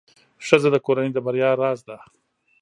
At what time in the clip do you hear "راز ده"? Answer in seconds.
1.61-1.97